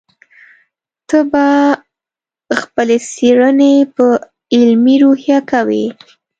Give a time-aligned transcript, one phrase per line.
[1.07, 1.47] ته به
[2.61, 4.05] خپلې څېړنې په
[4.55, 5.85] علمي روحیه کوې.